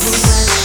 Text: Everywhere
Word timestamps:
Everywhere 0.00 0.57